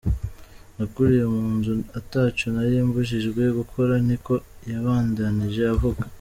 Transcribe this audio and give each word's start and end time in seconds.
Nakuriye 0.75 1.25
mu 1.33 1.45
nzu 1.57 1.73
ataco 1.99 2.43
nari 2.53 2.75
mbujijwe 2.87 3.41
gukora," 3.59 3.93
niko 4.07 4.33
yabandanije 4.71 5.61
avuga. 5.75 6.01